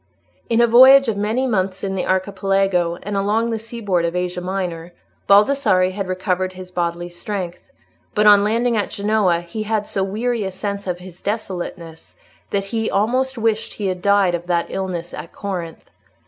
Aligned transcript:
In 0.49 0.61
a 0.61 0.65
voyage 0.65 1.07
of 1.07 1.15
many 1.15 1.45
months 1.45 1.83
in 1.83 1.93
the 1.93 2.07
Archipelago 2.07 2.97
and 3.03 3.15
along 3.15 3.51
the 3.51 3.59
seaboard 3.59 4.03
of 4.03 4.15
Asia 4.15 4.41
Minor, 4.41 4.93
Baldassarre 5.27 5.91
had 5.91 6.07
recovered 6.07 6.53
his 6.53 6.71
bodily 6.71 7.07
strength, 7.07 7.69
but 8.15 8.25
on 8.25 8.43
landing 8.43 8.75
at 8.75 8.89
Genoa 8.89 9.41
he 9.41 9.61
had 9.61 9.85
so 9.85 10.03
weary 10.03 10.43
a 10.43 10.49
sense 10.49 10.87
of 10.87 10.97
his 10.97 11.21
desolateness 11.21 12.15
that 12.49 12.63
he 12.73 12.89
almost 12.89 13.37
wished 13.37 13.73
he 13.73 13.89
had 13.89 14.01
died 14.01 14.33
of 14.33 14.47
that 14.47 14.65
illness 14.69 15.13
at 15.13 15.31
Corinth. 15.33 15.91